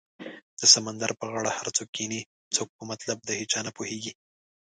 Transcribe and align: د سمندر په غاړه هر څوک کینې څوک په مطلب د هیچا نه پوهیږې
د 0.59 0.61
سمندر 0.73 1.11
په 1.19 1.25
غاړه 1.31 1.51
هر 1.57 1.67
څوک 1.77 1.89
کینې 1.95 2.21
څوک 2.55 2.67
په 2.77 2.83
مطلب 2.91 3.17
د 3.23 3.29
هیچا 3.39 3.59
نه 3.67 3.71
پوهیږې 3.77 4.13